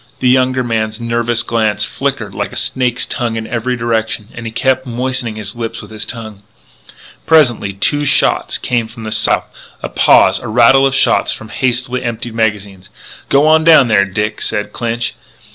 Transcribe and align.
The 0.19 0.29
younger 0.29 0.63
man's 0.63 0.99
nervous 0.99 1.43
glance 1.43 1.85
flickered 1.85 2.33
like 2.33 2.51
a 2.51 2.55
snake's 2.55 3.05
tongue 3.05 3.35
in 3.35 3.45
every 3.45 3.77
direction, 3.77 4.29
and 4.33 4.47
he 4.47 4.51
kept 4.51 4.87
moistening 4.87 5.35
his 5.35 5.55
lips 5.55 5.79
with 5.79 5.91
his 5.91 6.05
tongue. 6.05 6.41
Presently 7.27 7.73
two 7.73 8.03
shots 8.03 8.57
came 8.57 8.87
from 8.87 9.03
the 9.03 9.11
south. 9.11 9.45
A 9.83 9.89
pause; 9.89 10.39
a 10.39 10.47
rattle 10.47 10.87
of 10.87 10.95
shots 10.95 11.31
from 11.33 11.49
hastily 11.49 12.03
emptied 12.03 12.33
magazines. 12.33 12.89
"G'wan 13.29 13.63
down 13.63 13.89
there, 13.89 14.05
Dick!" 14.05 14.41
said 14.41 14.73
Clinch. 14.73 15.13